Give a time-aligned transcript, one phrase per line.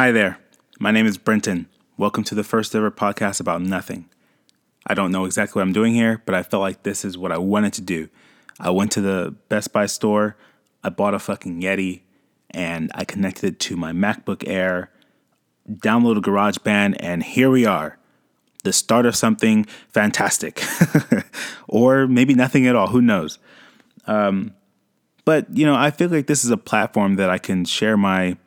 [0.00, 0.38] Hi there.
[0.78, 1.68] My name is Brenton.
[1.98, 4.08] Welcome to the first ever podcast about nothing.
[4.86, 7.32] I don't know exactly what I'm doing here, but I felt like this is what
[7.32, 8.08] I wanted to do.
[8.58, 10.38] I went to the Best Buy store,
[10.82, 12.00] I bought a fucking Yeti,
[12.48, 14.90] and I connected it to my MacBook Air,
[15.70, 17.98] downloaded GarageBand, and here we are.
[18.64, 20.64] The start of something fantastic.
[21.68, 23.38] or maybe nothing at all, who knows.
[24.06, 24.54] Um,
[25.26, 28.38] but, you know, I feel like this is a platform that I can share my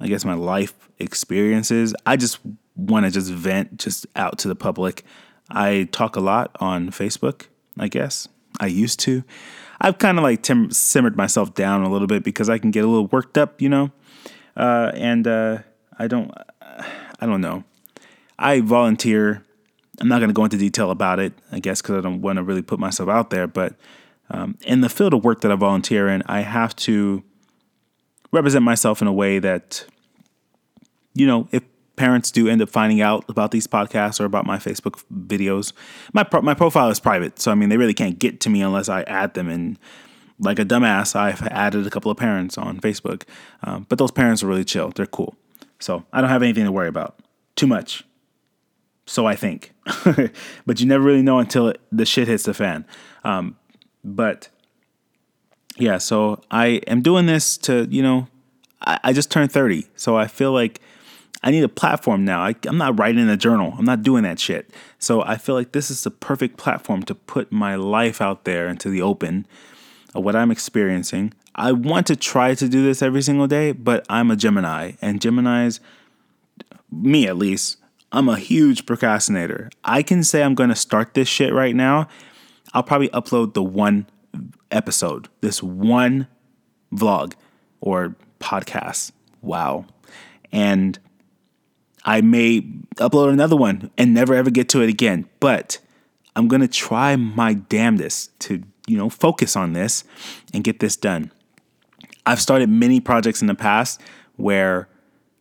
[0.00, 1.94] I guess my life experiences.
[2.06, 2.38] I just
[2.76, 5.04] want to just vent just out to the public.
[5.50, 7.46] I talk a lot on Facebook,
[7.78, 8.28] I guess.
[8.60, 9.24] I used to.
[9.80, 12.84] I've kind of like tim- simmered myself down a little bit because I can get
[12.84, 13.90] a little worked up, you know.
[14.56, 15.58] Uh, and uh,
[15.98, 16.32] I don't,
[17.20, 17.64] I don't know.
[18.38, 19.44] I volunteer.
[20.00, 22.36] I'm not going to go into detail about it, I guess, because I don't want
[22.36, 23.46] to really put myself out there.
[23.46, 23.74] But
[24.30, 27.24] um, in the field of work that I volunteer in, I have to
[28.32, 29.84] represent myself in a way that,
[31.14, 31.62] you know, if
[31.96, 35.72] parents do end up finding out about these podcasts or about my Facebook videos,
[36.12, 38.62] my pro- my profile is private, so I mean they really can't get to me
[38.62, 39.48] unless I add them.
[39.48, 39.78] And
[40.38, 43.24] like a dumbass, I've added a couple of parents on Facebook,
[43.64, 44.90] um, but those parents are really chill.
[44.90, 45.36] They're cool,
[45.80, 47.18] so I don't have anything to worry about
[47.56, 48.04] too much.
[49.06, 49.72] So I think,
[50.66, 52.86] but you never really know until it, the shit hits the fan.
[53.24, 53.56] Um,
[54.04, 54.50] but
[55.78, 58.28] yeah, so I am doing this to, you know,
[58.80, 59.86] I, I just turned 30.
[59.96, 60.80] So I feel like
[61.42, 62.42] I need a platform now.
[62.42, 64.70] I, am not writing in a journal, I'm not doing that shit.
[64.98, 68.68] So I feel like this is the perfect platform to put my life out there
[68.68, 69.46] into the open
[70.14, 71.32] of what I'm experiencing.
[71.54, 75.20] I want to try to do this every single day, but I'm a Gemini, and
[75.20, 75.80] Geminis,
[76.90, 77.78] me at least,
[78.12, 79.70] I'm a huge procrastinator.
[79.84, 82.08] I can say I'm going to start this shit right now.
[82.72, 84.06] I'll probably upload the one
[84.70, 86.26] episode, this one
[86.92, 87.34] vlog
[87.80, 89.12] or podcast.
[89.42, 89.86] Wow.
[90.52, 90.98] And
[92.04, 92.62] I may
[92.96, 95.78] upload another one and never ever get to it again, but
[96.34, 100.04] I'm going to try my damnedest to, you know, focus on this
[100.54, 101.32] and get this done.
[102.24, 104.00] I've started many projects in the past
[104.36, 104.88] where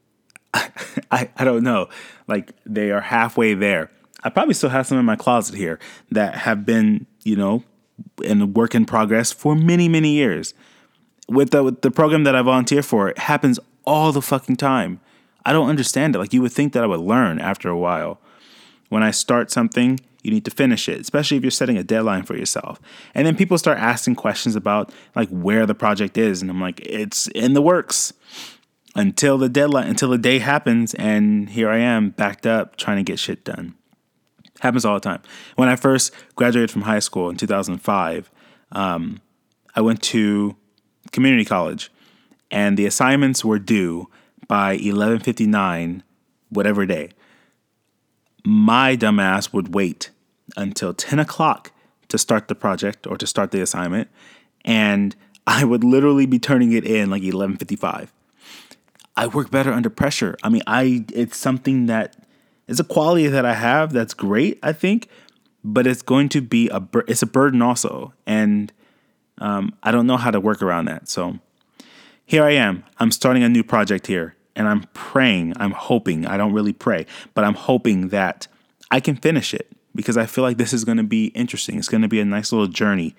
[0.54, 1.90] I, I don't know,
[2.28, 3.92] like they are halfway there.
[4.24, 5.80] I probably still have some in my closet here
[6.12, 7.64] that have been, you know,
[8.24, 10.54] in work in progress for many, many years.
[11.30, 15.00] With the, with the program that I volunteer for, it happens all the fucking time.
[15.46, 16.20] I don't understand it.
[16.20, 18.20] Like you would think that I would learn after a while.
[18.90, 22.24] When I start something, you need to finish it, especially if you're setting a deadline
[22.24, 22.82] for yourself.
[23.16, 26.82] And then people start asking questions about like where the project is, and I'm like,
[26.82, 28.14] it's in the works
[28.96, 33.04] until the deadline, until the day happens, and here I am backed up trying to
[33.04, 33.76] get shit done.
[34.60, 35.22] Happens all the time.
[35.56, 38.32] When I first graduated from high school in 2005,
[38.72, 39.22] um,
[39.76, 40.56] I went to
[41.12, 41.92] community college,
[42.50, 44.10] and the assignments were due
[44.48, 46.04] by 11:59,
[46.50, 47.10] whatever day.
[48.44, 50.10] My dumbass would wait
[50.56, 51.72] until 10 o'clock
[52.08, 54.10] to start the project or to start the assignment,
[54.66, 55.16] and
[55.46, 58.12] I would literally be turning it in like 11:55.
[59.16, 60.36] I work better under pressure.
[60.44, 62.17] I mean, I it's something that
[62.68, 65.08] it's a quality that I have that's great, I think,
[65.64, 68.72] but it's going to be a it's a burden also, and
[69.40, 71.08] um, I don't know how to work around that.
[71.10, 71.40] So
[72.26, 72.84] here I am.
[73.00, 75.54] I'm starting a new project here, and I'm praying.
[75.58, 76.26] I'm hoping.
[76.26, 78.48] I don't really pray, but I'm hoping that
[78.92, 81.78] I can finish it because I feel like this is going to be interesting.
[81.78, 83.16] It's going to be a nice little journey.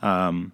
[0.00, 0.52] Um,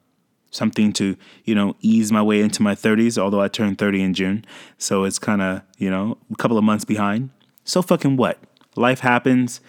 [0.51, 4.15] something to you know ease my way into my 30s although i turned 30 in
[4.15, 4.45] june
[4.79, 7.31] so it's kind of you know a couple of months behind
[7.65, 8.39] so fucking what?
[8.77, 9.61] Life happens.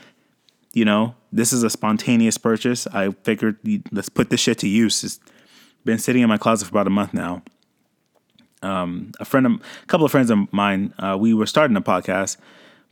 [0.73, 2.85] You know, this is a spontaneous purchase.
[2.87, 3.57] I figured
[3.91, 5.03] let's put this shit to use.
[5.03, 5.19] It's
[5.85, 7.43] been sitting in my closet for about a month now.
[8.61, 11.81] Um, a friend, of, a couple of friends of mine, uh, we were starting a
[11.81, 12.37] podcast,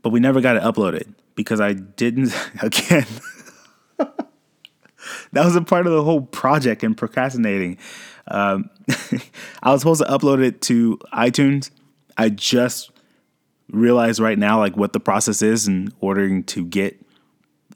[0.01, 2.33] but we never got it uploaded because I didn't.
[2.61, 3.07] Again,
[3.97, 7.77] that was a part of the whole project and procrastinating.
[8.27, 8.69] Um,
[9.63, 11.71] I was supposed to upload it to iTunes.
[12.17, 12.91] I just
[13.73, 17.03] realize right now like what the process is in ordering to get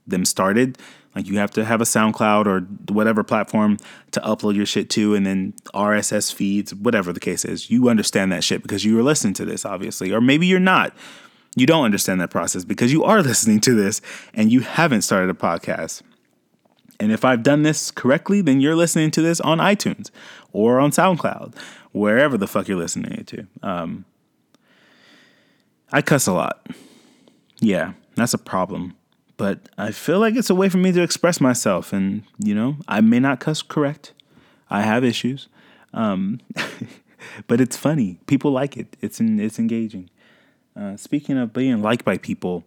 [0.05, 0.77] them started.
[1.15, 2.61] Like you have to have a SoundCloud or
[2.93, 3.77] whatever platform
[4.11, 7.71] to upload your shit to, and then RSS feeds, whatever the case is.
[7.71, 10.95] You understand that shit because you were listening to this, obviously, or maybe you're not.
[11.55, 13.99] You don't understand that process because you are listening to this
[14.33, 16.03] and you haven't started a podcast.
[16.99, 20.11] And if I've done this correctly, then you're listening to this on iTunes
[20.53, 21.55] or on SoundCloud,
[21.91, 23.47] wherever the fuck you're listening to.
[23.63, 24.05] Um,
[25.91, 26.67] I cuss a lot.
[27.59, 28.95] Yeah, that's a problem.
[29.37, 31.93] But I feel like it's a way for me to express myself.
[31.93, 34.13] And, you know, I may not cuss correct.
[34.69, 35.47] I have issues.
[35.93, 36.39] Um,
[37.47, 38.19] but it's funny.
[38.25, 38.97] People like it.
[39.01, 40.09] It's, in, it's engaging.
[40.75, 42.65] Uh, speaking of being liked by people,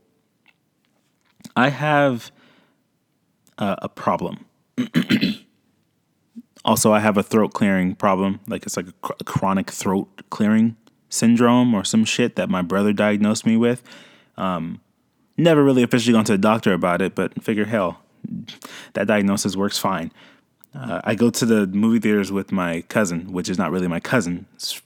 [1.57, 2.31] I have
[3.59, 4.47] uh, a problem.
[6.65, 8.41] also, I have a throat clearing problem.
[8.47, 10.77] Like it's like a, cr- a chronic throat clearing
[11.11, 13.83] syndrome or some shit that my brother diagnosed me with.
[14.39, 14.81] Um,
[15.37, 18.01] never really officially gone to the doctor about it, but figure hell,
[18.95, 20.13] that diagnosis works fine.
[20.75, 24.01] Uh, I go to the movie theaters with my cousin, which is not really my
[24.01, 24.47] cousin.
[24.55, 24.81] It's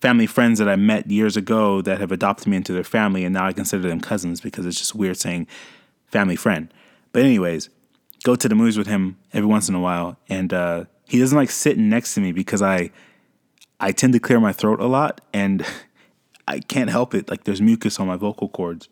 [0.00, 3.32] family friends that I met years ago that have adopted me into their family, and
[3.32, 5.46] now I consider them cousins because it's just weird saying
[6.06, 6.72] family friend.
[7.12, 7.70] But anyways,
[8.22, 11.36] go to the movies with him every once in a while, and uh, he doesn't
[11.36, 12.90] like sitting next to me because I
[13.80, 15.64] I tend to clear my throat a lot, and
[16.48, 17.30] I can't help it.
[17.30, 18.88] Like there's mucus on my vocal cords.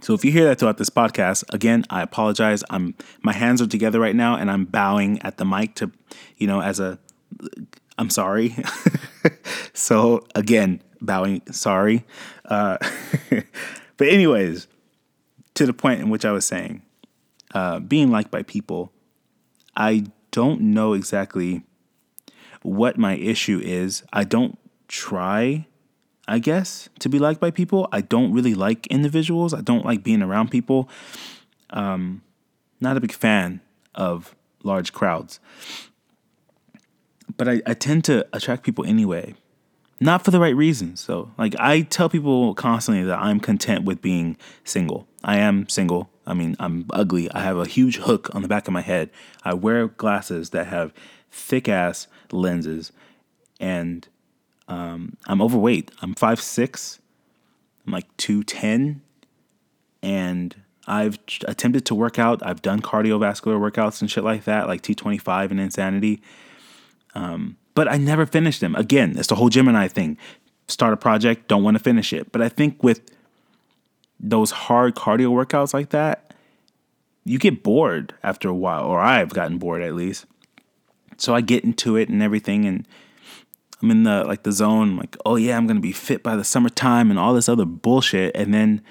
[0.00, 2.62] So if you hear that throughout this podcast, again, I apologize.
[2.68, 5.90] I'm my hands are together right now, and I'm bowing at the mic to,
[6.36, 6.98] you know, as a,
[7.96, 8.54] I'm sorry.
[9.72, 12.04] so again, bowing, sorry.
[12.44, 12.76] Uh,
[13.96, 14.66] but anyways,
[15.54, 16.82] to the point in which I was saying,
[17.54, 18.92] uh, being liked by people,
[19.76, 21.62] I don't know exactly
[22.64, 24.02] what my issue is.
[24.12, 24.58] I don't
[24.88, 25.66] try
[26.26, 27.88] I guess, to be liked by people.
[27.92, 29.52] I don't really like individuals.
[29.52, 30.88] I don't like being around people.
[31.70, 32.22] Um,
[32.80, 33.60] not a big fan
[33.94, 35.38] of large crowds.
[37.36, 39.34] But I, I tend to attract people anyway,
[40.00, 41.00] not for the right reasons.
[41.00, 45.06] So, like, I tell people constantly that I'm content with being single.
[45.24, 46.10] I am single.
[46.26, 47.30] I mean, I'm ugly.
[47.32, 49.10] I have a huge hook on the back of my head.
[49.42, 50.92] I wear glasses that have
[51.30, 52.92] thick ass lenses.
[53.58, 54.06] And
[54.68, 55.90] um, I'm overweight.
[56.02, 57.00] I'm five six.
[57.86, 59.00] I'm like 210.
[60.02, 60.54] And
[60.86, 62.44] I've attempted to work out.
[62.46, 66.22] I've done cardiovascular workouts and shit like that, like T25 and Insanity.
[67.14, 68.74] Um, but I never finished them.
[68.76, 70.18] Again, it's the whole Gemini thing.
[70.68, 72.32] Start a project, don't want to finish it.
[72.32, 73.00] But I think with
[74.20, 76.34] those hard cardio workouts like that,
[77.24, 80.26] you get bored after a while, or I've gotten bored at least.
[81.16, 82.86] So I get into it and everything, and
[83.82, 86.44] I'm in the like the zone, like, oh yeah, I'm gonna be fit by the
[86.44, 88.34] summertime and all this other bullshit.
[88.34, 88.82] And then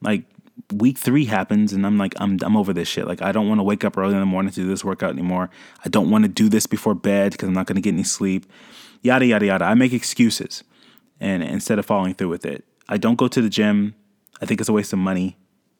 [0.00, 0.24] like
[0.72, 3.06] week three happens and I'm like, I'm I'm over this shit.
[3.06, 5.10] Like I don't want to wake up early in the morning to do this workout
[5.10, 5.50] anymore.
[5.84, 8.46] I don't want to do this before bed because I'm not gonna get any sleep.
[9.02, 9.64] Yada yada yada.
[9.64, 10.64] I make excuses
[11.20, 12.64] and instead of following through with it.
[12.88, 13.94] I don't go to the gym.
[14.40, 15.36] I think it's a waste of money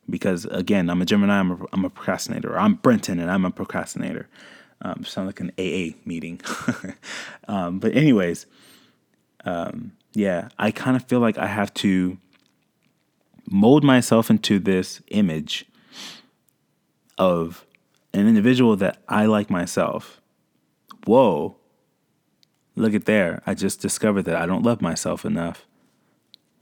[0.09, 2.59] because again, I'm a Gemini, I'm a, I'm a procrastinator.
[2.59, 4.29] I'm Brenton and I'm a procrastinator.
[4.83, 6.41] Um, sound like an AA meeting.
[7.49, 8.47] um, but anyways,
[9.45, 12.19] um, yeah, I kind of feel like I have to
[13.49, 15.67] mold myself into this image
[17.19, 17.67] of
[18.13, 20.21] an individual that I like myself.
[21.07, 21.57] Whoa,
[22.77, 23.43] look at there.
[23.47, 25.67] I just discovered that I don't love myself enough.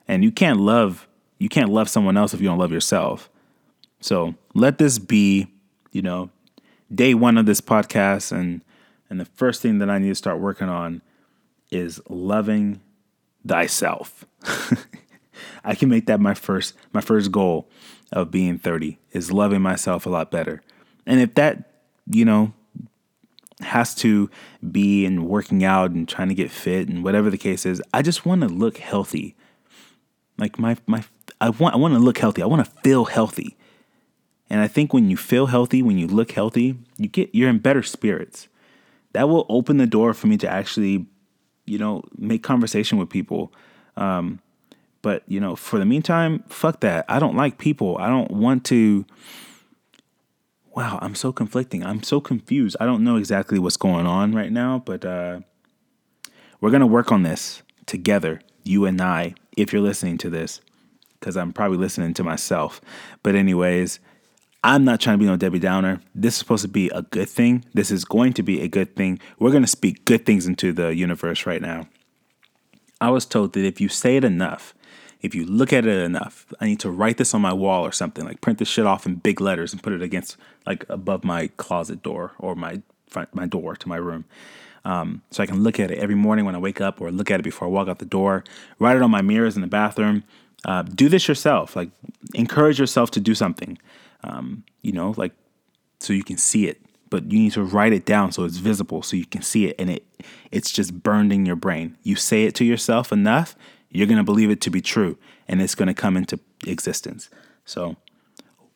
[0.07, 1.08] And you can't love
[1.39, 3.31] you can't love someone else if you don't love yourself.
[4.01, 5.49] So let this be,
[5.93, 6.31] you know,
[6.93, 8.63] day one of this podcast, and
[9.11, 11.03] and the first thing that I need to start working on
[11.71, 12.81] is loving
[13.47, 14.25] thyself.
[15.65, 17.69] I can make that my first my first goal
[18.13, 20.63] of being 30 is loving myself a lot better.
[21.07, 21.71] And if that,
[22.07, 22.55] you know,
[23.61, 24.31] has to
[24.71, 28.03] be in working out and trying to get fit and whatever the case is, I
[28.03, 29.37] just want to look healthy.
[30.39, 31.05] Like my my
[31.41, 32.43] I want I want to look healthy.
[32.43, 33.57] I want to feel healthy.
[34.51, 37.59] And I think when you feel healthy, when you look healthy, you get you're in
[37.59, 38.49] better spirits.
[39.13, 41.07] That will open the door for me to actually,
[41.67, 43.53] you know, make conversation with people.
[43.97, 44.41] Um,
[45.03, 47.05] but you know, for the meantime, fuck that.
[47.09, 47.99] I don't like people.
[47.99, 49.05] I don't want to.
[50.75, 51.85] Wow, I'm so conflicting.
[51.85, 52.77] I'm so confused.
[52.79, 55.41] I don't know exactly what's going on right now, but uh,
[56.61, 59.35] we're gonna work on this together, you and I.
[59.57, 60.61] If you're listening to this,
[61.19, 62.81] because I'm probably listening to myself.
[63.23, 64.01] But anyways,
[64.65, 66.01] I'm not trying to be no Debbie Downer.
[66.15, 67.65] This is supposed to be a good thing.
[67.75, 69.21] This is going to be a good thing.
[69.39, 71.89] We're going to speak good things into the universe right now.
[73.01, 74.75] I was told that if you say it enough,
[75.21, 77.93] if you look at it enough, I need to write this on my wall or
[77.93, 81.25] something, like print this shit off in big letters and put it against, like above
[81.25, 84.25] my closet door or my front, my door to my room.
[84.85, 87.31] Um, so I can look at it every morning when I wake up or look
[87.31, 88.45] at it before I walk out the door,
[88.79, 90.25] write it on my mirrors in the bathroom.
[90.65, 91.77] Uh, do this yourself.
[91.77, 91.91] Like,
[92.35, 93.79] encourage yourself to do something
[94.25, 95.33] um, you know, like
[96.01, 96.81] so you can see it.
[97.11, 99.77] But you need to write it down so it's visible, so you can see it,
[99.79, 100.05] and it
[100.51, 101.97] it's just burned in your brain.
[102.03, 103.57] You say it to yourself enough,
[103.89, 107.31] you're gonna believe it to be true, and it's gonna come into existence.
[107.65, 107.97] So,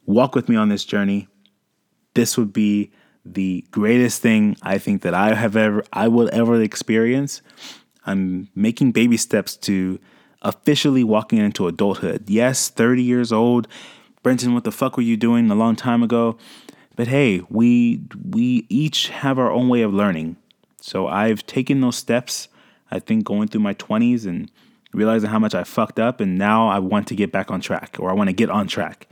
[0.06, 1.28] walk with me on this journey.
[2.14, 2.90] This would be
[3.24, 7.42] the greatest thing I think that I have ever I will ever experience.
[8.06, 10.00] I'm making baby steps to
[10.42, 12.28] officially walking into adulthood.
[12.28, 13.66] Yes, 30 years old.
[14.22, 16.36] Brenton, what the fuck were you doing a long time ago?
[16.94, 20.36] But hey, we we each have our own way of learning.
[20.80, 22.48] So I've taken those steps,
[22.90, 24.50] I think going through my 20s and
[24.92, 27.96] realizing how much I fucked up and now I want to get back on track
[27.98, 29.08] or I want to get on track.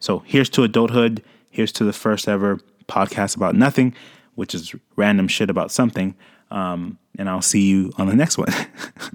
[0.00, 1.22] So here's to adulthood.
[1.50, 2.58] Here's to the first ever
[2.88, 3.94] podcast about nothing,
[4.34, 6.16] which is random shit about something.
[6.50, 8.48] Um, and I'll see you on the next one.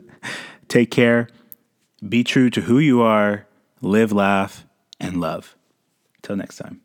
[0.70, 1.28] Take care.
[2.08, 3.48] Be true to who you are.
[3.82, 4.66] Live, laugh,
[5.00, 5.56] and love.
[6.22, 6.85] Till next time.